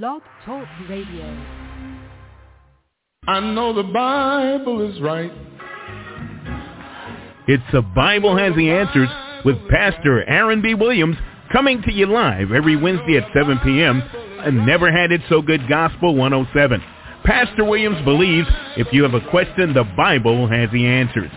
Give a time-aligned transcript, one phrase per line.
[0.00, 1.26] Blog Talk Radio.
[3.28, 5.30] I know the Bible is right.
[7.46, 9.10] It's The Bible Has the Answers
[9.44, 10.72] with Pastor Aaron B.
[10.72, 11.18] Williams
[11.52, 14.02] coming to you live every Wednesday at 7 p.m.
[14.42, 16.82] and Never Had It So Good Gospel 107.
[17.26, 18.48] Pastor Williams believes
[18.78, 21.30] if you have a question, the Bible has the answers.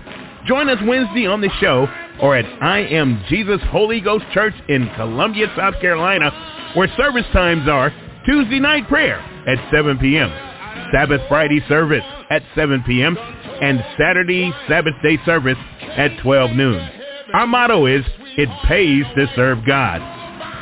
[0.47, 1.89] Join us Wednesday on the show
[2.21, 7.67] or at I Am Jesus Holy Ghost Church in Columbia, South Carolina, where service times
[7.67, 7.91] are
[8.25, 10.31] Tuesday night prayer at 7 p.m.,
[10.91, 13.17] Sabbath Friday service at 7 p.m.,
[13.61, 15.57] and Saturday Sabbath day service
[15.95, 16.89] at 12 noon.
[17.33, 18.03] Our motto is,
[18.37, 20.01] it pays to serve God.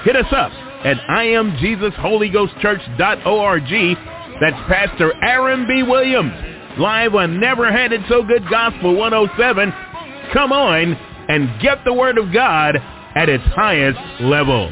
[0.04, 0.52] Hit us up
[0.86, 3.98] at IamJesusHolyGhostChurch.org.
[4.42, 5.84] That's Pastor Aaron B.
[5.84, 6.34] Williams,
[6.78, 9.72] live on Never Had It So Good Gospel 107.
[10.34, 10.96] Come on
[11.30, 12.76] and get the Word of God
[13.16, 14.70] at its highest level.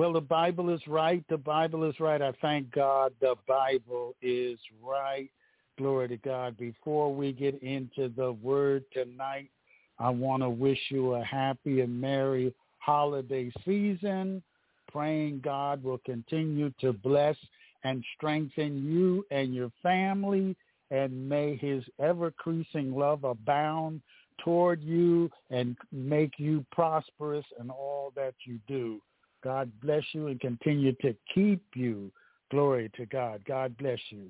[0.00, 1.22] Well, the Bible is right.
[1.28, 2.22] The Bible is right.
[2.22, 5.28] I thank God the Bible is right.
[5.76, 6.56] Glory to God.
[6.56, 9.50] Before we get into the word tonight,
[9.98, 14.42] I want to wish you a happy and merry holiday season.
[14.90, 17.36] Praying God will continue to bless
[17.84, 20.56] and strengthen you and your family,
[20.90, 24.00] and may his ever-increasing love abound
[24.42, 28.98] toward you and make you prosperous in all that you do.
[29.42, 32.10] God bless you and continue to keep you.
[32.50, 33.42] Glory to God.
[33.46, 34.26] God bless you.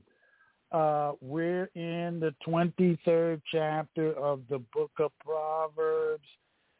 [0.72, 6.26] Uh, we're in the 23rd chapter of the book of Proverbs.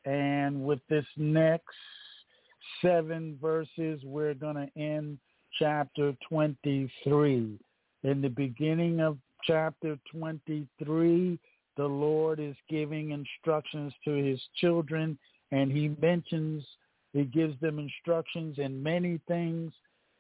[0.05, 1.65] And with this next
[2.83, 5.19] seven verses, we're going to end
[5.59, 7.59] chapter 23.
[8.03, 11.39] In the beginning of chapter 23,
[11.77, 15.19] the Lord is giving instructions to his children,
[15.51, 16.65] and he mentions
[17.13, 19.73] he gives them instructions in many things.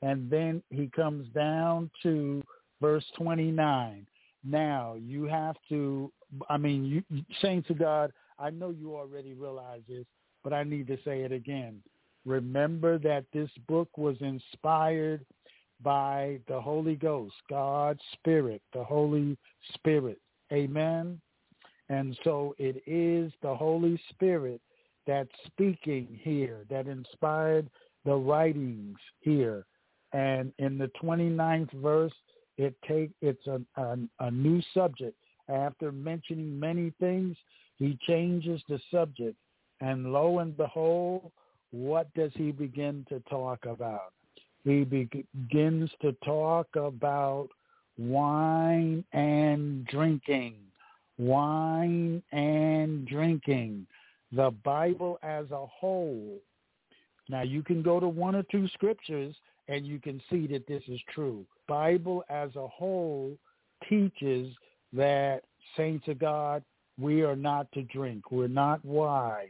[0.02, 2.42] And then he comes down to
[2.80, 4.06] verse 29.
[4.42, 6.10] Now, you have to,
[6.48, 10.06] I mean, you, saying to God, I know you already realize this,
[10.42, 11.82] but I need to say it again.
[12.24, 15.24] Remember that this book was inspired
[15.82, 19.36] by the Holy Ghost, God's Spirit, the Holy
[19.74, 20.18] Spirit.
[20.52, 21.20] Amen.
[21.88, 24.60] And so it is the Holy Spirit
[25.10, 27.68] that's speaking here, that inspired
[28.04, 29.66] the writings here.
[30.12, 32.12] And in the 29th verse,
[32.56, 35.16] it take it's a, a, a new subject.
[35.48, 37.36] After mentioning many things,
[37.76, 39.34] he changes the subject.
[39.80, 41.32] And lo and behold,
[41.72, 44.12] what does he begin to talk about?
[44.62, 47.48] He begins to talk about
[47.98, 50.54] wine and drinking.
[51.18, 53.88] Wine and drinking
[54.32, 56.38] the Bible as a whole.
[57.28, 59.34] Now you can go to one or two scriptures
[59.68, 61.44] and you can see that this is true.
[61.68, 63.36] Bible as a whole
[63.88, 64.52] teaches
[64.92, 65.42] that
[65.76, 66.62] saints of God,
[66.98, 68.30] we are not to drink.
[68.30, 69.48] We're not wise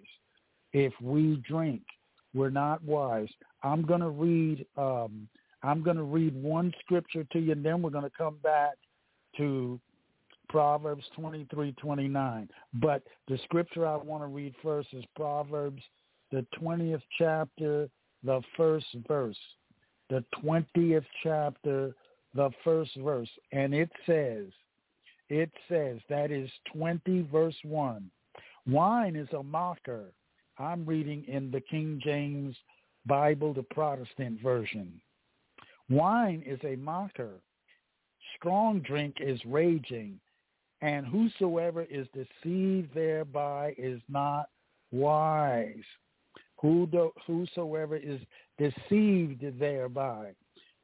[0.73, 1.83] if we drink.
[2.35, 3.29] We're not wise.
[3.63, 5.29] I'm going to read um,
[5.63, 8.75] I'm going to read one scripture to you and then we're going to come back
[9.37, 9.79] to
[10.51, 12.49] Proverbs 23, 29.
[12.75, 15.81] But the scripture I want to read first is Proverbs,
[16.33, 17.89] the 20th chapter,
[18.25, 19.39] the first verse.
[20.11, 21.95] The 20th chapter,
[22.35, 23.29] the first verse.
[23.53, 24.47] And it says,
[25.29, 28.11] it says, that is 20 verse 1.
[28.67, 30.07] Wine is a mocker.
[30.59, 32.57] I'm reading in the King James
[33.07, 35.01] Bible, the Protestant version.
[35.89, 37.41] Wine is a mocker.
[38.37, 40.19] Strong drink is raging
[40.83, 44.49] and whosoever is deceived thereby is not
[44.91, 45.85] wise.
[46.61, 48.21] Whosoever is
[48.59, 50.33] deceived thereby.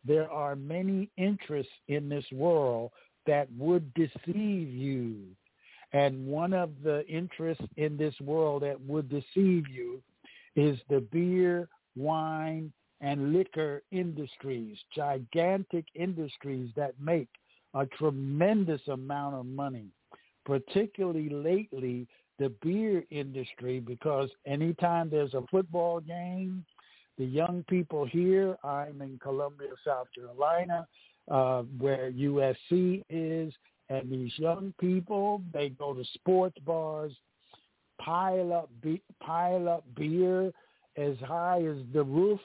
[0.04, 2.92] There are many interests in this world
[3.26, 5.22] that would deceive you.
[5.92, 10.02] And one of the interests in this world that would deceive you
[10.54, 17.28] is the beer, wine, and liquor industries, gigantic industries that make
[17.74, 19.86] a tremendous amount of money,
[20.44, 22.06] particularly lately
[22.38, 26.64] the beer industry because anytime there's a football game,
[27.18, 30.86] the young people here, I'm in Columbia, South Carolina,
[31.30, 33.52] uh, where USC is,
[33.88, 37.12] and these young people, they go to sports bars,
[37.98, 40.52] pile up, be- pile up beer
[40.96, 42.40] as high as the roof.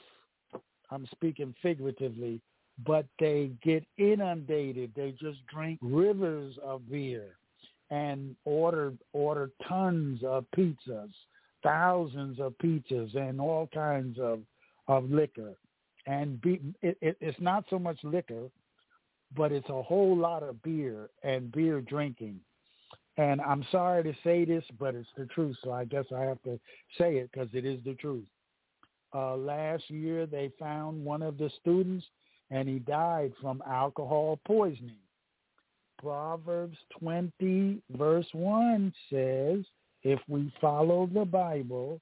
[0.90, 2.40] I'm speaking figuratively
[2.86, 4.92] but they get inundated.
[4.94, 7.36] They just drink rivers of beer
[7.90, 11.12] and order order tons of pizzas,
[11.62, 14.40] thousands of pizzas and all kinds of
[14.88, 15.54] of liquor,
[16.06, 18.48] and be, it, it, it's not so much liquor,
[19.36, 22.40] but it's a whole lot of beer and beer drinking.
[23.18, 26.42] And I'm sorry to say this, but it's the truth, so I guess I have
[26.44, 26.58] to
[26.98, 28.24] say it because it is the truth.
[29.14, 32.06] Uh, last year, they found one of the students,
[32.52, 34.96] and he died from alcohol poisoning.
[35.98, 39.64] Proverbs 20, verse 1 says,
[40.02, 42.00] if we follow the Bible,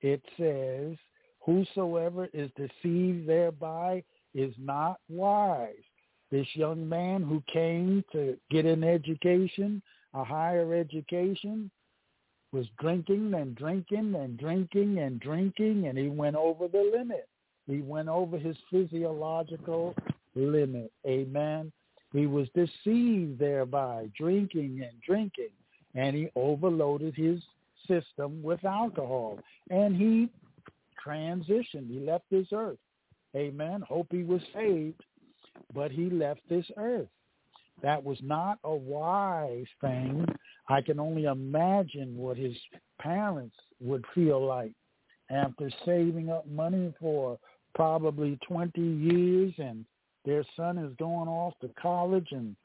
[0.00, 0.96] it says,
[1.40, 4.02] whosoever is deceived thereby
[4.34, 5.74] is not wise.
[6.32, 9.80] This young man who came to get an education,
[10.12, 11.70] a higher education,
[12.50, 17.28] was drinking and drinking and drinking and drinking, and he went over the limit.
[17.66, 19.94] He went over his physiological
[20.34, 20.92] limit.
[21.06, 21.72] Amen.
[22.12, 25.50] He was deceived thereby, drinking and drinking,
[25.94, 27.40] and he overloaded his
[27.88, 29.38] system with alcohol,
[29.70, 30.30] and he
[31.04, 31.88] transitioned.
[31.88, 32.78] He left this earth.
[33.36, 33.82] Amen.
[33.82, 35.02] Hope he was saved,
[35.74, 37.08] but he left this earth.
[37.82, 40.24] That was not a wise thing.
[40.68, 42.56] I can only imagine what his
[43.00, 44.72] parents would feel like
[45.30, 47.38] after saving up money for
[47.74, 49.84] probably 20 years and
[50.24, 52.56] their son is going off to college and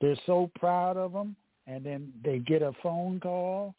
[0.00, 1.36] they're so proud of him.
[1.68, 3.74] And then they get a phone call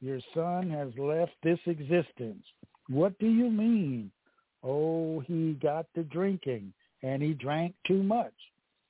[0.00, 2.44] your son has left this existence.
[2.88, 4.10] What do you mean?
[4.62, 6.72] Oh he got to drinking
[7.02, 8.32] and he drank too much.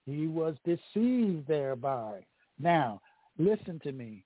[0.06, 2.24] He was deceived thereby.
[2.58, 3.00] Now
[3.38, 4.24] listen to me.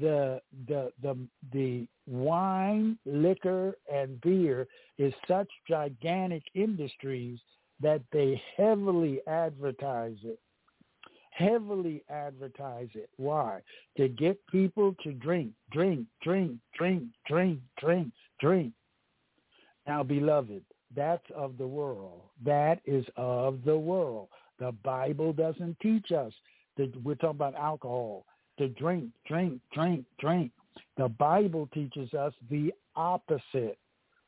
[0.00, 1.16] The the the
[1.52, 4.66] the wine liquor and beer
[4.98, 7.38] is such gigantic industries
[7.80, 10.38] that they heavily advertise it.
[11.30, 13.10] Heavily advertise it.
[13.16, 13.60] Why?
[13.96, 18.72] To get people to drink, drink, drink, drink, drink, drink, drink.
[19.86, 20.62] Now, beloved,
[20.94, 22.22] that's of the world.
[22.44, 24.28] That is of the world.
[24.60, 26.32] The Bible doesn't teach us
[26.76, 28.24] that we're talking about alcohol,
[28.58, 30.52] to drink, drink, drink, drink.
[30.96, 33.78] The Bible teaches us the opposite.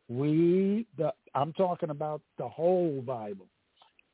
[0.09, 3.47] We, the, I'm talking about the whole Bible.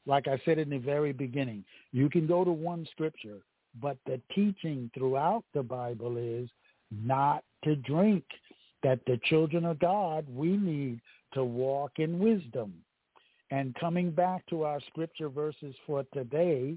[0.06, 3.38] Like I said in the very beginning, you can go to one scripture,
[3.80, 6.48] but the teaching throughout the Bible is
[6.90, 8.24] not to drink.
[8.82, 11.00] That the children of God, we need
[11.34, 12.74] to walk in wisdom.
[13.52, 16.76] And coming back to our scripture verses for today,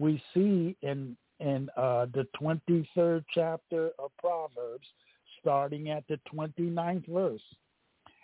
[0.00, 4.86] we see in in uh, the 23rd chapter of Proverbs,
[5.40, 7.42] starting at the 29th verse.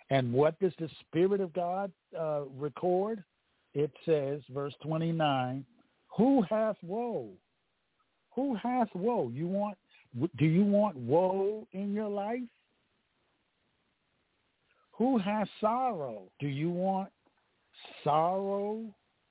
[0.09, 3.23] And what does the Spirit of God uh, record?
[3.73, 5.65] It says, verse 29,
[6.17, 7.29] who hath woe?
[8.35, 9.29] Who hath woe?
[9.33, 9.77] You want?
[10.37, 12.39] Do you want woe in your life?
[14.93, 16.23] Who has sorrow?
[16.39, 17.09] Do you want
[18.03, 18.83] sorrow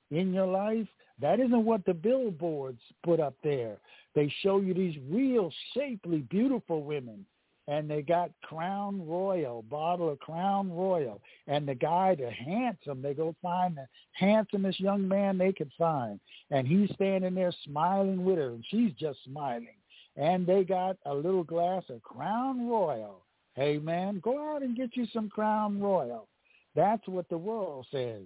[0.09, 0.87] in your life?
[1.21, 3.77] That isn't what the billboards put up there.
[4.15, 7.25] They show you these real shapely, beautiful women
[7.69, 11.21] and they got Crown Royal, bottle of Crown Royal.
[11.45, 16.19] And the guy, the handsome, they go find the handsomest young man they could find.
[16.49, 19.77] And he's standing there smiling with her, and she's just smiling.
[20.15, 23.21] And they got a little glass of Crown Royal.
[23.53, 26.27] Hey, man, go out and get you some Crown Royal.
[26.73, 28.25] That's what the world says.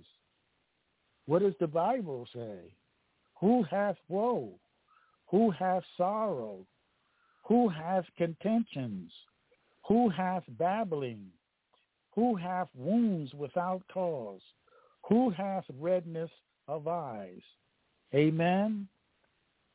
[1.25, 2.71] What does the Bible say?
[3.43, 4.53] Who hath woe?
[5.27, 6.65] Who hath sorrow?
[7.43, 9.11] Who hath contentions?
[9.85, 11.25] Who hath babbling?
[12.15, 14.39] Who hath wounds without cause?
[15.09, 16.29] Who hath redness
[16.69, 17.41] of eyes?
[18.15, 18.87] Amen.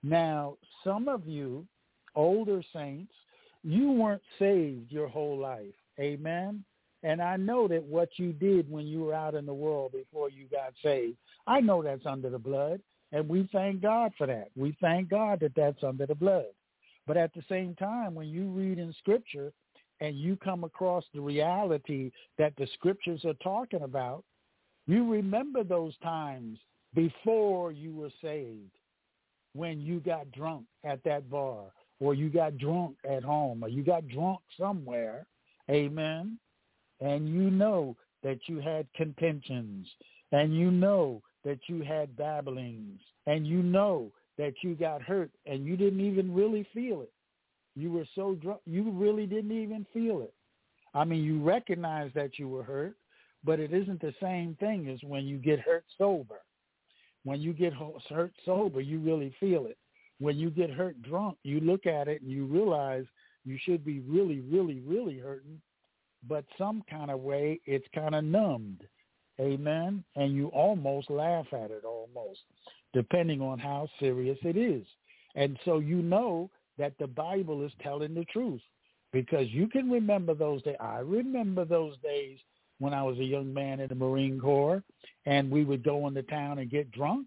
[0.02, 1.66] Now, some of you,
[2.14, 3.12] older saints,
[3.62, 5.74] you weren't saved your whole life.
[6.00, 6.64] Amen.
[7.02, 10.30] And I know that what you did when you were out in the world before
[10.30, 12.80] you got saved, I know that's under the blood.
[13.12, 14.48] And we thank God for that.
[14.56, 16.46] We thank God that that's under the blood.
[17.06, 19.52] But at the same time, when you read in Scripture
[20.00, 24.24] and you come across the reality that the Scriptures are talking about,
[24.86, 26.58] you remember those times
[26.94, 28.72] before you were saved
[29.54, 31.64] when you got drunk at that bar
[32.00, 35.26] or you got drunk at home or you got drunk somewhere.
[35.70, 36.38] Amen.
[37.00, 39.86] And you know that you had contentions
[40.32, 45.64] and you know that you had babblings and you know that you got hurt and
[45.64, 47.12] you didn't even really feel it.
[47.74, 50.34] You were so drunk, you really didn't even feel it.
[50.94, 52.96] I mean, you recognize that you were hurt,
[53.44, 56.40] but it isn't the same thing as when you get hurt sober.
[57.24, 59.78] When you get hurt sober, you really feel it.
[60.18, 63.04] When you get hurt drunk, you look at it and you realize
[63.44, 65.60] you should be really, really, really hurting.
[66.26, 68.82] but some kind of way it's kind of numbed.
[69.40, 70.04] Amen.
[70.16, 72.40] And you almost laugh at it almost,
[72.92, 74.84] depending on how serious it is.
[75.34, 78.60] And so you know that the Bible is telling the truth
[79.12, 80.76] because you can remember those days.
[80.80, 82.38] I remember those days
[82.78, 84.82] when I was a young man in the Marine Corps
[85.26, 87.26] and we would go into town and get drunk.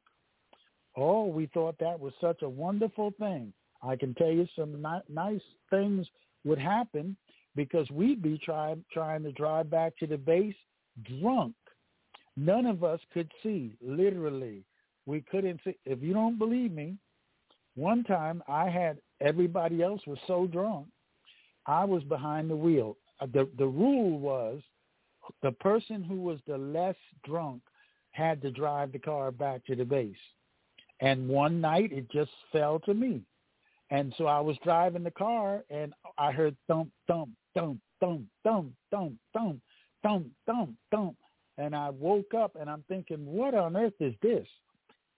[0.97, 3.53] Oh, we thought that was such a wonderful thing.
[3.81, 6.07] I can tell you some ni- nice things
[6.43, 7.15] would happen
[7.55, 10.55] because we'd be trying trying to drive back to the base
[11.19, 11.53] drunk.
[12.37, 14.63] None of us could see, literally.
[15.05, 15.75] We couldn't see.
[15.85, 16.95] If you don't believe me,
[17.75, 20.87] one time I had everybody else was so drunk,
[21.65, 22.97] I was behind the wheel.
[23.19, 24.61] Uh, the the rule was
[25.41, 27.61] the person who was the less drunk
[28.11, 30.15] had to drive the car back to the base.
[30.99, 33.21] And one night it just fell to me.
[33.89, 38.71] And so I was driving the car and I heard thump, thump, thump, thump, thump,
[38.89, 39.59] thump, thump,
[40.03, 41.15] thump, thump, thump.
[41.61, 44.47] And I woke up and I'm thinking, what on earth is this?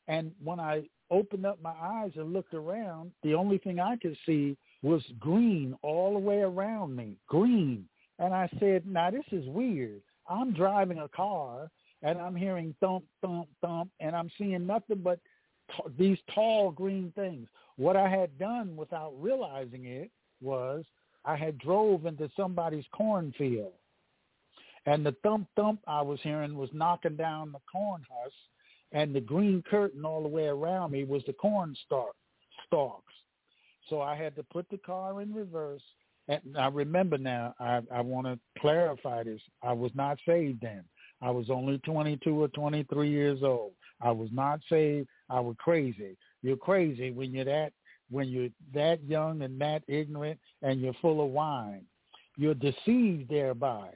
[0.09, 4.17] And when I opened up my eyes and looked around, the only thing I could
[4.25, 7.85] see was green all the way around me, green.
[8.19, 10.01] And I said, now this is weird.
[10.27, 11.71] I'm driving a car
[12.01, 15.19] and I'm hearing thump, thump, thump, and I'm seeing nothing but
[15.71, 17.47] t- these tall green things.
[17.77, 20.83] What I had done without realizing it was
[21.23, 23.71] I had drove into somebody's cornfield.
[24.85, 28.35] And the thump thump I was hearing was knocking down the corn husk,
[28.91, 32.15] and the green curtain all the way around me was the corn stalk,
[32.67, 33.13] stalks.
[33.89, 35.81] So I had to put the car in reverse.
[36.27, 39.41] And I remember now, I, I want to clarify this.
[39.61, 40.83] I was not saved then.
[41.21, 43.73] I was only 22 or 23 years old.
[44.01, 45.07] I was not saved.
[45.29, 46.17] I was crazy.
[46.41, 47.71] You're crazy when you're that
[48.09, 51.83] when you're that young and that ignorant and you're full of wine.
[52.37, 53.89] You're deceived thereby.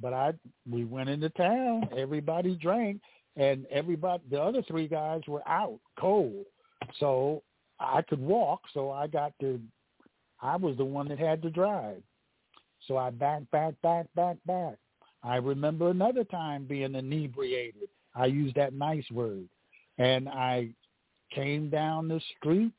[0.00, 0.32] But I
[0.70, 3.00] we went into town, everybody drank
[3.36, 6.44] and everybody the other three guys were out cold.
[6.98, 7.42] So
[7.78, 9.60] I could walk, so I got to
[10.42, 12.02] I was the one that had to drive.
[12.86, 14.76] So I back, back, back, back, back.
[15.22, 17.88] I remember another time being inebriated.
[18.14, 19.48] I used that nice word.
[19.98, 20.70] And I
[21.30, 22.72] came down the street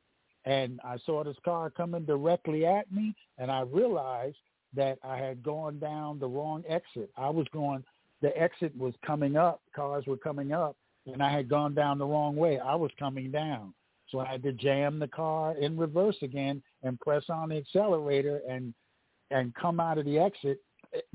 [0.45, 4.37] and I saw this car coming directly at me and I realized
[4.75, 7.09] that I had gone down the wrong exit.
[7.17, 7.83] I was going
[8.21, 10.75] the exit was coming up, cars were coming up,
[11.11, 12.59] and I had gone down the wrong way.
[12.59, 13.73] I was coming down.
[14.09, 18.41] So I had to jam the car in reverse again and press on the accelerator
[18.47, 18.73] and
[19.31, 20.59] and come out of the exit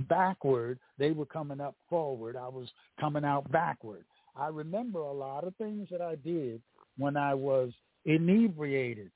[0.09, 0.79] backward.
[0.99, 2.35] They were coming up forward.
[2.37, 4.05] I was coming out backward.
[4.35, 6.63] I remember a lot of things that I did
[6.97, 7.73] when I was
[8.07, 9.11] inebriated.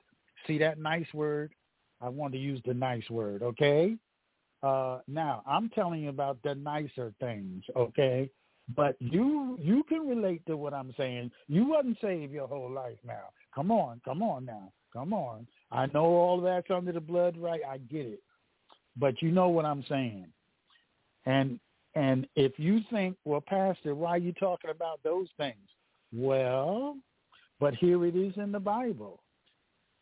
[0.47, 1.51] See that nice word?
[1.99, 3.95] I want to use the nice word, okay?
[4.63, 8.29] Uh, now I'm telling you about the nicer things, okay?
[8.75, 11.31] But you you can relate to what I'm saying.
[11.47, 13.29] You wasn't saved your whole life now.
[13.53, 14.71] Come on, come on now.
[14.93, 15.47] Come on.
[15.71, 17.61] I know all that's under the blood, right?
[17.67, 18.21] I get it.
[18.97, 20.27] But you know what I'm saying.
[21.25, 21.59] And
[21.95, 25.55] and if you think, well, Pastor, why are you talking about those things?
[26.13, 26.97] Well,
[27.59, 29.21] but here it is in the Bible.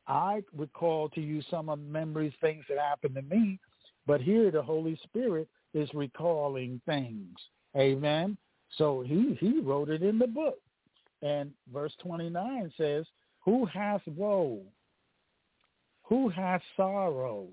[0.07, 3.59] I recall to you some of memories, things that happened to me,
[4.07, 7.37] but here the Holy Spirit is recalling things.
[7.77, 8.37] Amen.
[8.77, 10.59] So he, he wrote it in the book.
[11.21, 13.05] And verse 29 says,
[13.41, 14.61] who hath woe?
[16.03, 17.47] Who hath sorrow?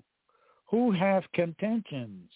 [0.67, 2.29] Who hath contentions?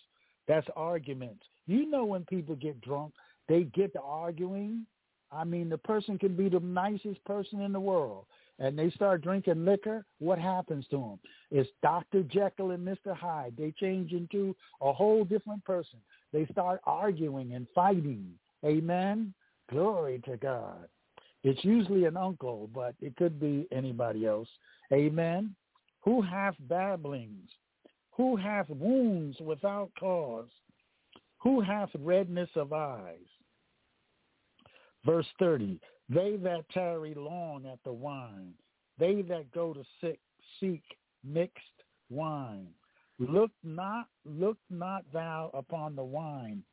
[0.48, 1.44] That's arguments.
[1.68, 3.13] You know when people get drunk,
[3.48, 4.86] they get to arguing.
[5.32, 8.25] I mean, the person can be the nicest person in the world,
[8.62, 10.06] and they start drinking liquor.
[10.20, 11.20] What happens to them?
[11.50, 12.22] It's Dr.
[12.22, 13.15] Jekyll and Mr.
[13.15, 13.56] Hyde.
[13.58, 16.00] They change into a whole different person.
[16.32, 18.32] They start arguing and fighting.
[18.63, 19.34] Amen.
[19.72, 20.88] Glory to God.
[21.44, 24.48] It's usually an uncle, but it could be anybody else.
[24.94, 25.56] Amen.
[26.01, 27.50] Who hath babblings?
[28.12, 30.50] Who hath wounds without cause?
[31.39, 33.18] Who hath redness of eyes?
[35.03, 38.53] Verse 30, they that tarry long at the wine,
[39.00, 40.20] they that go to sick,
[40.60, 40.84] seek
[41.24, 41.63] mixed
[42.10, 42.67] wine.
[43.20, 46.63] Look not, look not thou upon the wine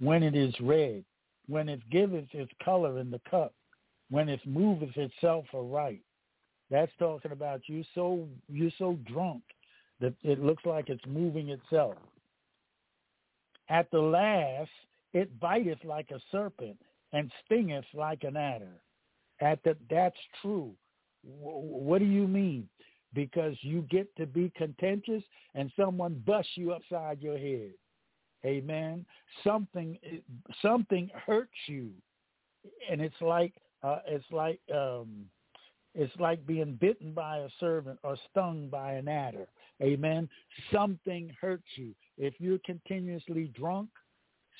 [0.00, 1.04] when it is red,
[1.48, 3.52] when it giveth its color in the cup,
[4.10, 6.02] when it moveth itself aright.
[6.70, 9.42] That's talking about you so you're so drunk
[10.00, 11.94] that it looks like it's moving itself.
[13.68, 14.70] At the last,
[15.12, 16.78] it biteth like a serpent
[17.12, 18.80] and stingeth like an adder.
[19.40, 20.72] At the, that's true.
[21.22, 22.68] what do you mean?
[23.14, 25.22] Because you get to be contentious
[25.54, 27.72] and someone busts you upside your head.
[28.44, 29.04] Amen.
[29.42, 29.98] Something
[30.62, 31.90] something hurts you,
[32.90, 35.24] and it's like uh, it's like um,
[35.94, 39.46] it's like being bitten by a servant or stung by an adder.
[39.82, 40.28] Amen.
[40.72, 41.94] Something hurts you.
[42.18, 43.88] If you're continuously drunk,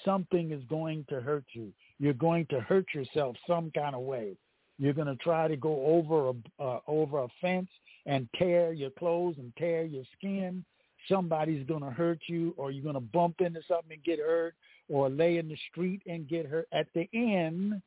[0.05, 1.73] something is going to hurt you.
[1.99, 4.37] You're going to hurt yourself some kind of way.
[4.79, 7.69] You're going to try to go over a uh, over a fence
[8.05, 10.65] and tear your clothes and tear your skin.
[11.09, 14.55] Somebody's going to hurt you, or you're going to bump into something and get hurt,
[14.89, 16.67] or lay in the street and get hurt.
[16.73, 17.81] At the end,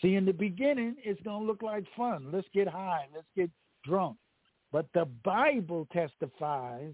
[0.00, 2.28] see, in the beginning, it's going to look like fun.
[2.32, 3.06] Let's get high.
[3.14, 3.50] Let's get
[3.84, 4.16] drunk.
[4.72, 6.92] But the Bible testifies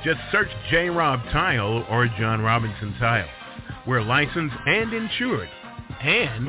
[0.03, 0.89] Just search J.
[0.89, 3.27] Rob Tile or John Robinson Tile.
[3.85, 5.49] We're licensed and insured
[6.01, 6.47] and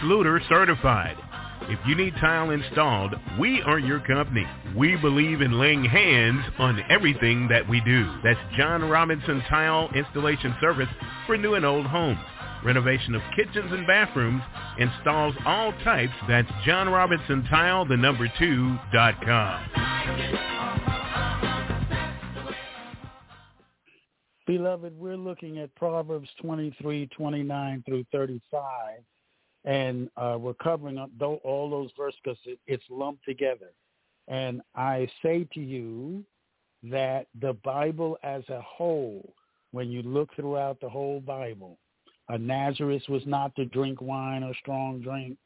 [0.00, 1.16] Schluter certified.
[1.68, 4.46] If you need tile installed, we are your company.
[4.76, 8.08] We believe in laying hands on everything that we do.
[8.22, 10.88] That's John Robinson Tile Installation Service
[11.26, 12.20] for new and old homes.
[12.64, 14.42] Renovation of kitchens and bathrooms,
[14.78, 16.12] installs all types.
[16.28, 19.68] That's John Robinson Tile, the number two, dot com.
[24.46, 29.00] Beloved, we're looking at Proverbs 23, 29 through 35
[29.66, 33.72] and uh, we're covering up all those verses because it, it's lumped together.
[34.28, 36.24] And I say to you
[36.84, 39.34] that the Bible as a whole,
[39.72, 41.78] when you look throughout the whole Bible,
[42.28, 45.36] a Nazarite was not to drink wine or strong drink.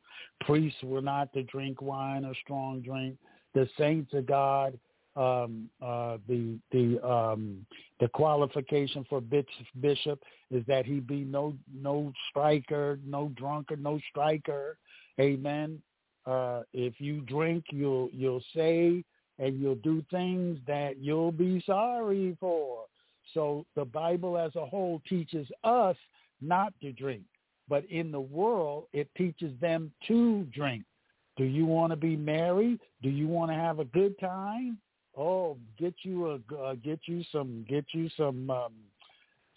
[0.43, 3.17] Priests were not to drink wine or strong drink.
[3.55, 4.79] The saints of God
[5.17, 7.67] um, uh, the the um,
[7.99, 14.77] the qualification for bishop is that he be no no striker, no drunkard, no striker.
[15.21, 15.83] Amen.
[16.27, 19.05] Uh, if you drink, you'll you'll say
[19.39, 22.85] and you'll do things that you'll be sorry for.
[23.35, 25.97] So the Bible as a whole teaches us
[26.41, 27.25] not to drink,
[27.69, 30.85] but in the world it teaches them to drink.
[31.37, 32.79] Do you want to be merry?
[33.03, 34.79] Do you want to have a good time?
[35.21, 38.73] Oh, get you a uh, get you some get you some um,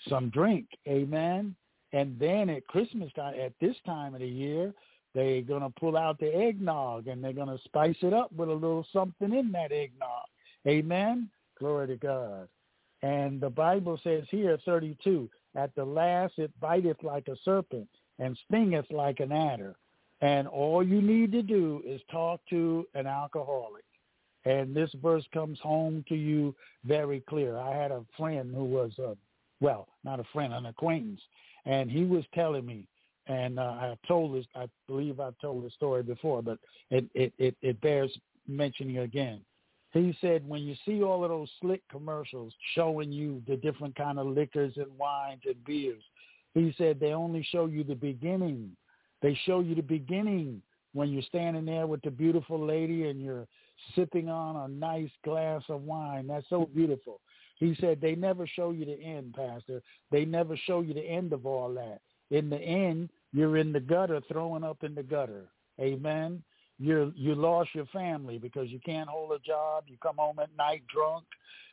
[0.09, 1.55] some drink, amen.
[1.93, 4.73] And then at Christmas time, at this time of the year,
[5.15, 8.85] they're gonna pull out the eggnog and they're gonna spice it up with a little
[8.91, 10.25] something in that eggnog,
[10.67, 11.29] amen.
[11.59, 12.47] Glory to God.
[13.03, 18.37] And the Bible says here, 32, at the last it biteth like a serpent and
[18.49, 19.75] stingeth like an adder.
[20.21, 23.83] And all you need to do is talk to an alcoholic.
[24.45, 26.53] And this verse comes home to you
[26.85, 27.57] very clear.
[27.57, 29.15] I had a friend who was, uh,
[29.61, 31.21] well, not a friend, an acquaintance,
[31.65, 32.85] and he was telling me,
[33.27, 37.33] and uh, I told this, I believe I've told this story before, but it, it,
[37.37, 38.11] it, it bears
[38.47, 39.39] mentioning again.
[39.93, 44.19] He said, when you see all of those slick commercials showing you the different kind
[44.19, 46.03] of liquors and wines and beers,
[46.53, 48.75] he said they only show you the beginning.
[49.21, 50.61] They show you the beginning
[50.93, 53.47] when you're standing there with the beautiful lady and you're
[53.95, 56.27] sipping on a nice glass of wine.
[56.27, 57.19] That's so beautiful.
[57.57, 59.81] He said they never show you the end, Pastor.
[60.11, 62.01] They never show you the end of all that.
[62.31, 65.45] In the end, you're in the gutter, throwing up in the gutter.
[65.79, 66.43] Amen.
[66.79, 69.85] You're, you lost your family because you can't hold a job.
[69.87, 71.25] You come home at night drunk.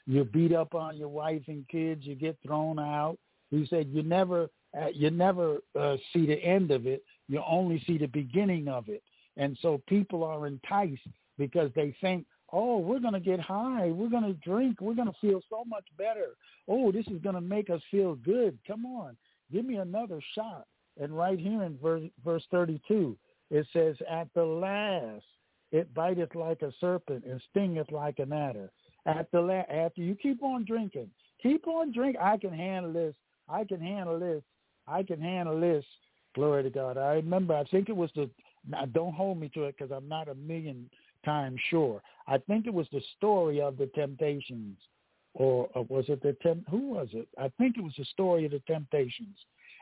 [0.07, 2.05] You beat up on your wife and kids.
[2.05, 3.19] You get thrown out.
[3.51, 7.03] He said you never uh, you never uh, see the end of it.
[7.29, 9.03] You only see the beginning of it.
[9.37, 11.01] And so people are enticed
[11.41, 13.87] because they think, oh, we're going to get high.
[13.87, 14.81] We're going to drink.
[14.81, 16.37] We're going to feel so much better.
[16.69, 18.59] Oh, this is going to make us feel good.
[18.69, 19.17] Come on,
[19.51, 20.67] give me another shot.
[21.01, 23.17] And right here in verse, verse 32,
[23.51, 25.25] it says, at the last,
[25.73, 28.71] it biteth like a serpent and stingeth like an adder.
[29.07, 31.11] At the la- after you keep on drinking,
[31.43, 32.21] keep on drinking.
[32.21, 33.15] I can handle this.
[33.49, 34.43] I can handle this.
[34.87, 35.85] I can handle this.
[36.35, 36.99] Glory to God.
[36.99, 37.55] I remember.
[37.55, 38.29] I think it was the.
[38.69, 40.91] Now, don't hold me to it because I'm not a million
[41.25, 42.03] time sure.
[42.27, 44.79] I think it was the story of the Temptations,
[45.35, 46.69] or, was it the temp?
[46.69, 47.29] Who was it?
[47.39, 49.37] I think it was the story of the Temptations,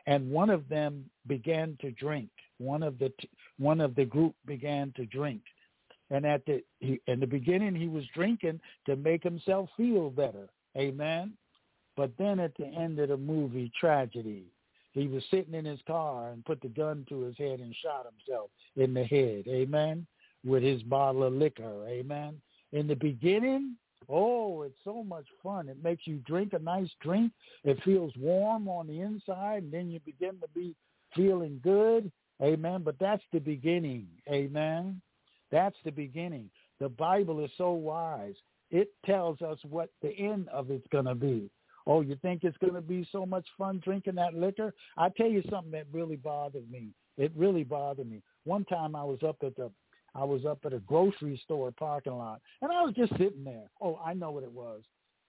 [0.07, 2.29] and one of them began to drink.
[2.57, 3.11] One of the
[3.57, 5.41] one of the group began to drink,
[6.09, 10.49] and at the he, in the beginning he was drinking to make himself feel better.
[10.77, 11.33] Amen.
[11.95, 14.45] But then at the end of the movie, tragedy.
[14.93, 18.05] He was sitting in his car and put the gun to his head and shot
[18.05, 19.43] himself in the head.
[19.47, 20.07] Amen.
[20.45, 21.85] With his bottle of liquor.
[21.87, 22.39] Amen.
[22.71, 23.75] In the beginning,
[24.07, 25.67] oh, it's so much fun.
[25.69, 27.31] It makes you drink a nice drink.
[27.63, 30.75] It feels warm on the inside, and then you begin to be
[31.15, 32.11] feeling good.
[32.41, 32.83] Amen.
[32.83, 34.07] But that's the beginning.
[34.29, 35.01] Amen.
[35.51, 36.49] That's the beginning.
[36.79, 38.35] The Bible is so wise.
[38.71, 41.49] It tells us what the end of it's going to be.
[41.87, 44.73] Oh, you think it's going to be so much fun drinking that liquor?
[44.95, 46.89] I tell you something that really bothered me.
[47.17, 48.21] It really bothered me.
[48.45, 49.71] One time I was up at the
[50.15, 53.69] I was up at a grocery store parking lot, and I was just sitting there.
[53.81, 54.81] Oh, I know what it was.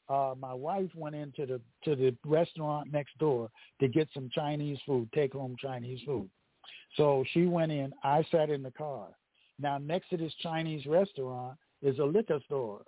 [0.08, 3.48] Uh, my wife went into the to the restaurant next door
[3.80, 6.28] to get some Chinese food, take home Chinese food.
[6.96, 7.92] So she went in.
[8.02, 9.08] I sat in the car.
[9.60, 12.82] Now next to this Chinese restaurant is a liquor store,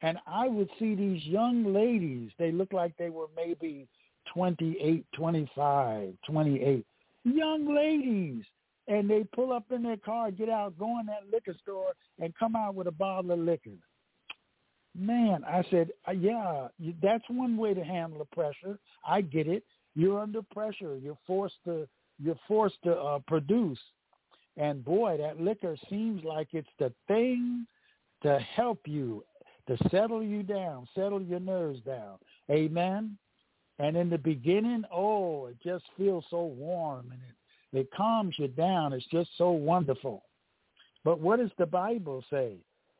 [0.00, 2.30] and I would see these young ladies.
[2.38, 3.86] They looked like they were maybe
[4.32, 6.86] twenty eight, twenty five, twenty eight.
[7.24, 8.44] Young ladies
[8.88, 12.34] and they pull up in their car, get out, go in that liquor store, and
[12.36, 13.70] come out with a bottle of liquor.
[14.98, 16.68] Man, I said, uh, yeah,
[17.02, 18.78] that's one way to handle the pressure.
[19.06, 19.64] I get it.
[19.94, 20.96] You're under pressure.
[20.96, 21.88] You're forced to
[22.22, 23.80] you're forced to uh, produce.
[24.56, 27.66] And boy, that liquor seems like it's the thing
[28.22, 29.24] to help you,
[29.66, 32.18] to settle you down, settle your nerves down.
[32.50, 33.16] Amen.
[33.78, 37.34] And in the beginning, oh, it just feels so warm and it
[37.72, 38.92] it calms you down.
[38.92, 40.24] It's just so wonderful.
[41.04, 42.56] But what does the Bible say?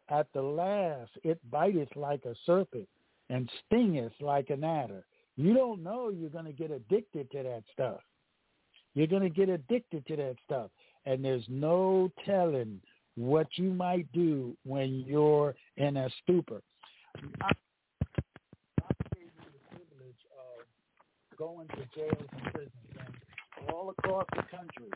[0.08, 2.88] At the last, it biteth like a serpent
[3.30, 5.04] and stingeth like an adder.
[5.36, 8.00] You don't know you're going to get addicted to that stuff.
[8.94, 10.70] You're going to get addicted to that stuff.
[11.06, 12.80] And there's no telling
[13.16, 16.60] what you might do when you're in a stupor.
[17.20, 17.50] Gave the
[19.70, 20.66] privilege of
[21.38, 22.72] going to jails and prisons
[23.72, 24.90] all across the country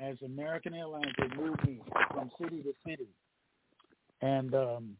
[0.00, 1.80] as American Airlines they moving
[2.12, 3.08] from city to city.
[4.22, 4.96] And um,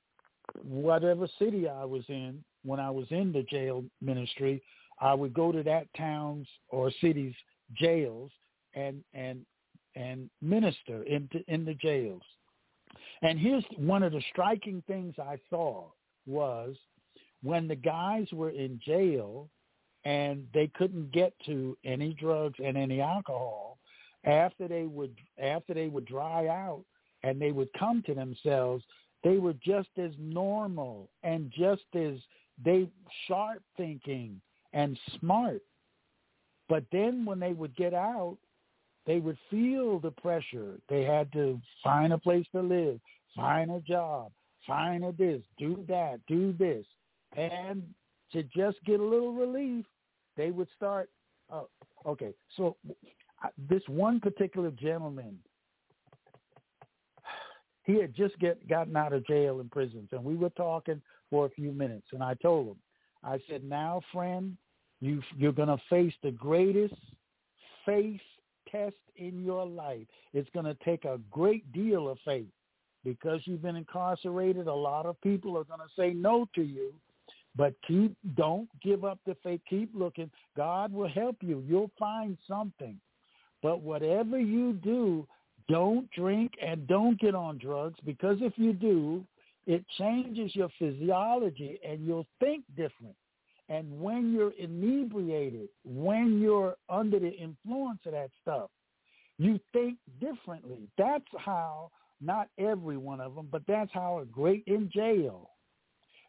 [0.63, 4.63] whatever city I was in, when I was in the jail ministry,
[5.01, 7.35] I would go to that town's or city's
[7.75, 8.31] jails
[8.75, 9.45] and and
[9.97, 12.23] and minister in in the jails.
[13.23, 15.87] And here's one of the striking things I saw
[16.27, 16.77] was
[17.43, 19.49] when the guys were in jail,
[20.05, 23.79] and they couldn't get to any drugs and any alcohol
[24.25, 26.83] after they would after they would dry out
[27.23, 28.85] and they would come to themselves
[29.23, 32.15] they were just as normal and just as
[32.65, 32.89] they
[33.27, 34.41] sharp thinking
[34.73, 35.63] and smart.
[36.69, 38.39] But then when they would get out
[39.07, 40.79] they would feel the pressure.
[40.89, 43.01] They had to find a place to live
[43.37, 44.33] find a job
[44.67, 46.85] find a this do that do this.
[47.37, 47.83] And
[48.33, 49.85] to just get a little relief,
[50.37, 51.11] they would start.
[51.53, 51.63] Uh,
[52.07, 52.77] okay, so
[53.45, 55.39] uh, this one particular gentleman,
[57.85, 61.47] he had just get gotten out of jail and prisons, and we were talking for
[61.47, 62.77] a few minutes, and I told him,
[63.25, 64.57] I said, "Now, friend,
[65.01, 66.95] you you're going to face the greatest
[67.85, 68.21] faith
[68.71, 70.07] test in your life.
[70.33, 72.49] It's going to take a great deal of faith."
[73.03, 76.93] Because you've been incarcerated, a lot of people are going to say no to you
[77.57, 79.61] but keep, don't give up the faith.
[79.69, 80.31] Keep looking.
[80.57, 81.63] God will help you.
[81.67, 82.99] You'll find something.
[83.63, 85.27] But whatever you do,
[85.69, 89.25] don't drink and don't get on drugs because if you do,
[89.67, 93.15] it changes your physiology and you'll think different.
[93.69, 98.71] And when you're inebriated, when you're under the influence of that stuff,
[99.39, 100.89] you think differently.
[100.99, 105.51] That's how, not every one of them, but that's how a great in jail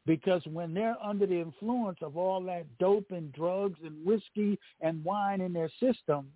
[0.05, 5.03] because when they're under the influence of all that dope and drugs and whiskey and
[5.03, 6.31] wine in their system,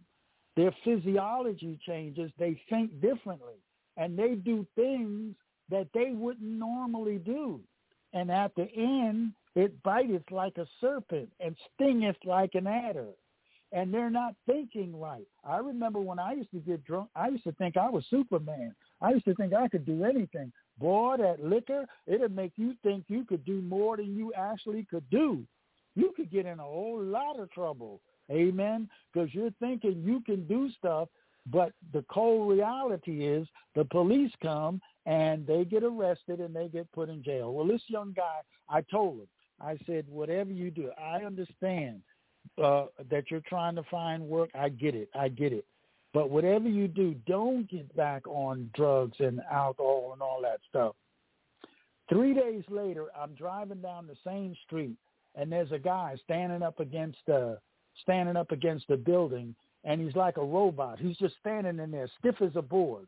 [0.56, 2.32] their physiology changes.
[2.38, 3.56] They think differently.
[3.98, 5.36] And they do things
[5.70, 7.60] that they wouldn't normally do.
[8.14, 13.10] And at the end, it biteth like a serpent and stingeth like an adder.
[13.72, 15.28] And they're not thinking right.
[15.44, 18.74] I remember when I used to get drunk, I used to think I was Superman.
[19.02, 20.54] I used to think I could do anything.
[20.78, 25.10] Boy, that liquor, it'll make you think you could do more than you actually could
[25.10, 25.46] do.
[25.96, 28.02] You could get in a whole lot of trouble.
[28.30, 28.90] Amen.
[29.14, 31.08] Because you're thinking you can do stuff
[31.48, 36.92] But the cold reality is the police come and they get arrested and they get
[36.92, 37.54] put in jail.
[37.54, 39.28] Well, this young guy, I told him,
[39.62, 42.02] I said, whatever you do, I understand
[42.62, 44.50] uh, that you're trying to find work.
[44.56, 45.10] I get it.
[45.14, 45.66] I get it.
[46.16, 50.96] But whatever you do, don't get back on drugs and alcohol and all that stuff.
[52.08, 54.96] Three days later, I'm driving down the same street,
[55.36, 57.60] and there's a guy standing up against the
[58.04, 61.00] standing up against the building, and he's like a robot.
[61.00, 63.08] He's just standing in there, stiff as a board.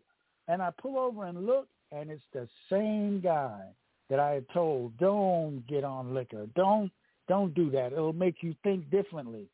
[0.49, 3.61] And I pull over and look, and it's the same guy
[4.09, 6.45] that I had told, don't get on liquor.
[6.57, 6.91] Don't
[7.29, 7.93] don't do that.
[7.93, 9.45] It'll make you think differently.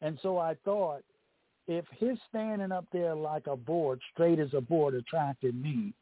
[0.00, 1.02] And so I thought,
[1.66, 5.92] if his standing up there like a board, straight as a board, attracted me,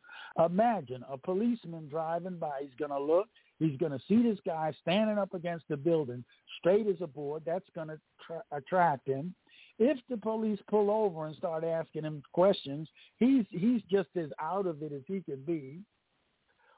[0.44, 2.61] imagine a policeman driving by.
[2.62, 3.29] He's going to look.
[3.59, 6.24] He's going to see this guy standing up against the building,
[6.59, 7.42] straight as a board.
[7.46, 9.35] That's going to tra- attract him.
[9.79, 14.66] If the police pull over and start asking him questions, he's he's just as out
[14.66, 15.81] of it as he can be.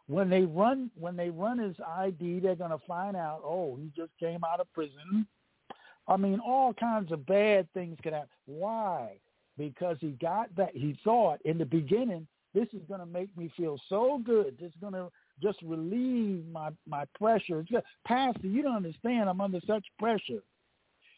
[0.07, 3.91] When they run when they run his ID, they're going to find out, oh, he
[3.95, 5.27] just came out of prison.
[6.09, 8.29] I mean, all kinds of bad things could happen.
[8.47, 9.17] Why?
[9.59, 10.71] Because he got that.
[10.75, 14.57] He thought in the beginning, this is going to make me feel so good.
[14.59, 15.11] This is going to
[15.43, 17.65] just relieve my my pressure.
[18.07, 19.29] Pastor, you don't understand.
[19.29, 20.43] I'm under such pressure.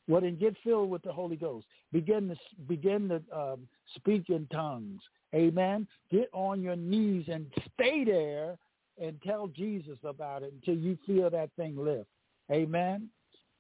[0.09, 1.67] Well, then get filled with the Holy Ghost.
[1.93, 5.01] Begin to begin to um, speak in tongues.
[5.35, 5.87] Amen.
[6.11, 8.57] Get on your knees and stay there
[9.01, 12.09] and tell Jesus about it until you feel that thing lift.
[12.51, 13.11] Amen.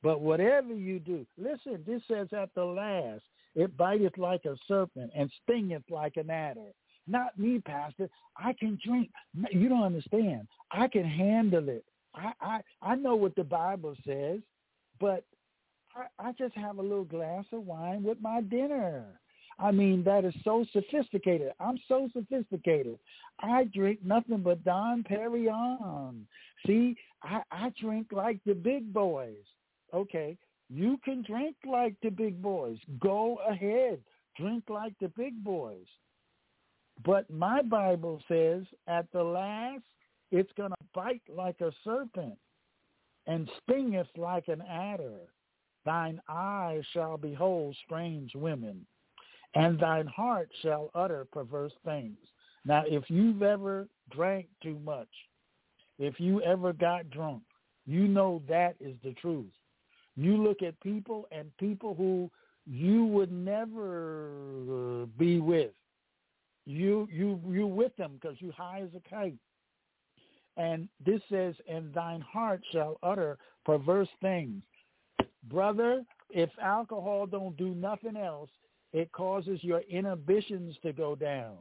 [0.02, 3.22] But whatever you do, listen, this says at the last,
[3.54, 6.72] it biteth like a serpent and stingeth like an adder.
[7.06, 8.08] Not me, Pastor.
[8.36, 9.10] I can drink.
[9.50, 10.46] You don't understand.
[10.70, 11.84] I can handle it.
[12.14, 14.40] I, I, I know what the Bible says,
[15.00, 15.24] but
[15.96, 19.04] I, I just have a little glass of wine with my dinner.
[19.58, 21.52] I mean, that is so sophisticated.
[21.58, 22.98] I'm so sophisticated.
[23.40, 26.26] I drink nothing but Dom Perignon.
[26.66, 29.34] See, I, I drink like the big boys.
[29.94, 30.36] Okay,
[30.68, 32.78] you can drink like the big boys.
[33.00, 34.00] Go ahead,
[34.36, 35.86] drink like the big boys.
[37.04, 39.84] But my Bible says at the last,
[40.30, 42.36] it's going to bite like a serpent
[43.26, 45.20] and stingeth like an adder.
[45.84, 48.84] Thine eyes shall behold strange women
[49.54, 52.18] and thine heart shall utter perverse things.
[52.64, 55.08] Now, if you've ever drank too much,
[55.98, 57.42] if you ever got drunk,
[57.86, 59.46] you know that is the truth.
[60.18, 62.28] You look at people and people who
[62.66, 65.70] you would never be with.
[66.66, 69.38] You you you with them because you high as a kite.
[70.56, 74.64] And this says, "And thine heart shall utter perverse things."
[75.44, 78.50] Brother, if alcohol don't do nothing else,
[78.92, 81.58] it causes your inhibitions to go down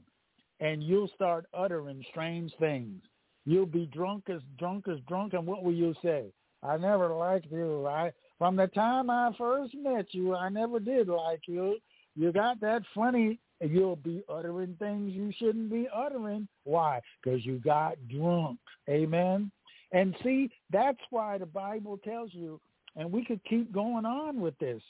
[0.60, 3.04] and you'll start uttering strange things.
[3.46, 6.34] You'll be drunk as drunk as drunk and what will you say?
[6.64, 7.86] I never liked you.
[7.88, 11.78] I from the time I first met you, I never did like you.
[12.16, 16.48] You got that funny you'll be uttering things you shouldn't be uttering.
[16.64, 17.02] Why?
[17.22, 18.60] Because you got drunk.
[18.90, 19.52] Amen.
[19.92, 22.60] And see, that's why the Bible tells you,
[22.96, 24.82] and we could keep going on with this.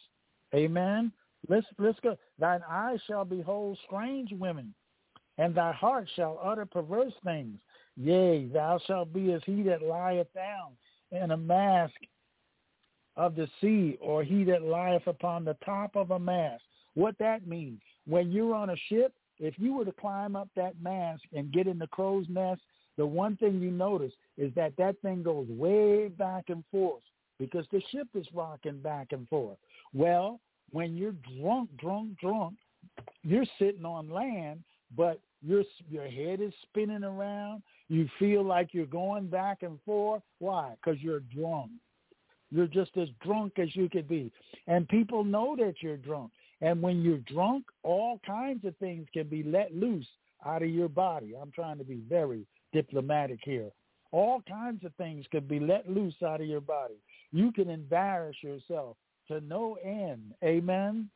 [0.54, 1.12] Amen.
[1.50, 2.18] Let's let's go.
[2.40, 4.74] Thine eyes shall behold strange women,
[5.38, 7.60] and thy heart shall utter perverse things.
[7.96, 10.72] Yea, thou shalt be as he that lieth down
[11.12, 11.96] in a mask
[13.18, 16.64] of the sea, or he that lieth upon the top of a mast.
[16.94, 17.82] What that means?
[18.06, 21.68] When you're on a ship, if you were to climb up that mast and get
[21.68, 22.62] in the crow's nest,
[22.96, 27.04] the one thing you notice is that that thing goes way back and forth
[27.40, 29.58] because the ship is rocking back and forth.
[29.94, 30.40] Well,
[30.72, 32.56] when you're drunk, drunk, drunk,
[33.24, 34.64] you're sitting on land,
[34.96, 37.62] but your your head is spinning around.
[37.90, 40.24] You feel like you're going back and forth.
[40.40, 40.74] Why?
[40.82, 41.72] Because you're drunk.
[42.52, 44.32] You're just as drunk as you could be,
[44.68, 46.32] and people know that you're drunk.
[46.62, 50.08] And when you're drunk, all kinds of things can be let loose
[50.46, 51.36] out of your body.
[51.40, 53.70] I'm trying to be very diplomatic here.
[54.12, 56.96] All kinds of things could be let loose out of your body.
[57.32, 58.96] You can embarrass yourself
[59.28, 60.34] to no end.
[60.44, 61.10] Amen.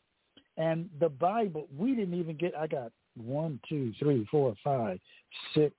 [0.58, 5.00] And the Bible, we didn't even get, I got one, two, three, four, five,
[5.56, 5.74] six,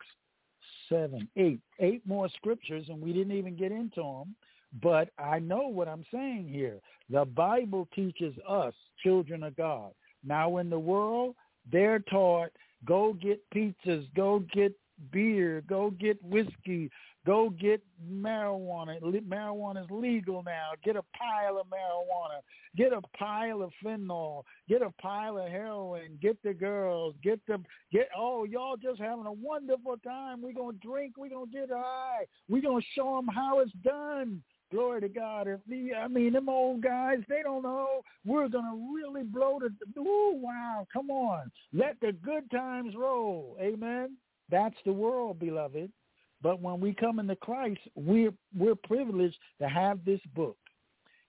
[0.89, 4.35] seven, eight, eight more scriptures, and we didn't even get into them.
[4.81, 6.79] But I know what I'm saying here.
[7.11, 9.91] The Bible teaches us, children of God.
[10.25, 11.35] Now in the world,
[11.71, 12.51] they're taught,
[12.85, 14.73] go get pizzas, go get
[15.11, 16.91] beer, go get whiskey,
[17.25, 17.81] Go get
[18.11, 19.01] marijuana.
[19.01, 20.71] Marijuana is legal now.
[20.85, 22.41] Get a pile of marijuana.
[22.77, 24.43] Get a pile of fentanyl.
[24.69, 26.19] Get a pile of heroin.
[26.21, 27.15] Get the girls.
[27.23, 27.61] Get the
[27.93, 28.09] get.
[28.17, 30.43] Oh, y'all just having a wonderful time.
[30.43, 31.15] We're gonna drink.
[31.17, 32.27] We're gonna get high.
[32.49, 34.43] We're gonna show them how it's done.
[34.73, 35.49] Glory to God.
[35.49, 38.01] If the, I mean, them old guys, they don't know.
[38.25, 40.01] We're gonna really blow the.
[40.01, 40.87] Ooh, wow!
[40.91, 43.57] Come on, let the good times roll.
[43.61, 44.17] Amen.
[44.51, 45.93] That's the world, beloved.
[46.43, 50.57] But when we come into Christ, we're we're privileged to have this book,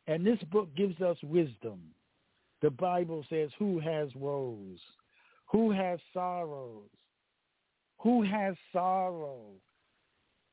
[0.08, 1.82] and this book gives us wisdom.
[2.62, 4.80] The Bible says, "Who has woes?
[5.52, 6.90] Who has sorrows?
[8.00, 9.52] Who has sorrow?"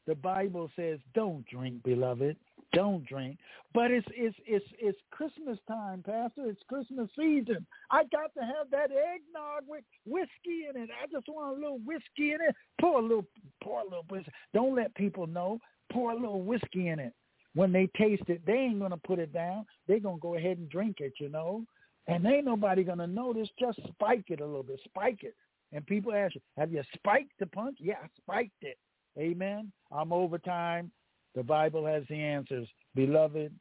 [0.09, 2.37] The Bible says, "Don't drink, beloved."
[2.73, 3.39] Don't drink.
[3.73, 6.47] But it's it's it's it's Christmas time, Pastor.
[6.47, 7.67] It's Christmas season.
[7.91, 10.91] I got to have that eggnog with whiskey in it.
[10.91, 12.55] I just want a little whiskey in it.
[12.81, 13.27] Pour a little
[13.63, 14.33] pour a little whiskey.
[14.53, 15.61] Don't let people know.
[15.93, 17.13] Pour a little whiskey in it.
[17.55, 19.67] When they taste it, they ain't gonna put it down.
[19.87, 21.65] They're gonna go ahead and drink it, you know.
[22.07, 23.49] And ain't nobody gonna notice.
[23.59, 24.81] Just spike it a little bit.
[24.85, 25.35] Spike it.
[25.73, 27.77] And people ask you, have you spiked the punch?
[27.81, 28.79] Yeah, I spiked it.
[29.19, 29.71] Amen.
[29.93, 30.91] I'm overtime.
[31.35, 32.69] The Bible has the answers.
[32.95, 33.53] Beloved,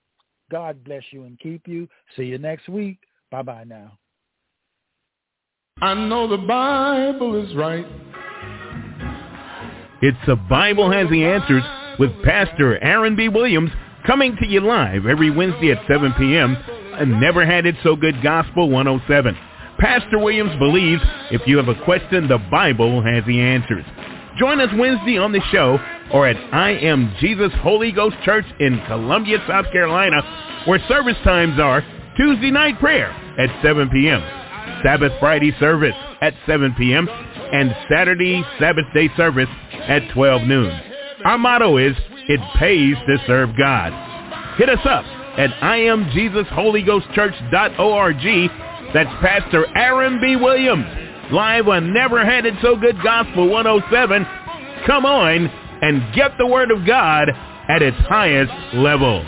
[0.52, 1.88] God bless you and keep you.
[2.16, 2.98] See you next week.
[3.32, 3.98] Bye-bye now.
[5.82, 7.86] I know the Bible is right.
[10.02, 11.64] It's The Bible Has the Answers
[12.00, 13.30] with Pastor Aaron B.
[13.30, 13.70] Williams
[14.08, 16.58] coming to you live every Wednesday at 7 p.m.
[16.98, 19.38] and Never Had It So Good Gospel 107.
[19.80, 21.02] Pastor Williams believes
[21.32, 23.86] if you have a question, the Bible has the answers.
[24.38, 25.78] Join us Wednesday on the show
[26.14, 30.22] or at I Am Jesus Holy Ghost Church in Columbia, South Carolina,
[30.66, 31.84] where service times are
[32.18, 34.22] Tuesday night prayer at 7 p.m.,
[34.84, 37.10] Sabbath Friday service at 7 p.m.,
[37.52, 39.50] and Saturday Sabbath day service
[39.88, 40.72] at 12 noon.
[41.26, 41.96] Our motto is,
[42.28, 43.92] it pays to serve God.
[44.58, 45.04] Hit us up
[45.38, 48.52] at IamJesusHolyGhostChurch.org.
[48.94, 50.36] That's Pastor Aaron B.
[50.36, 50.86] Williams,
[51.32, 54.26] live on Never Had It So Good Gospel 107.
[54.86, 55.50] Come on
[55.82, 57.30] and get the Word of God
[57.70, 59.24] at its highest level.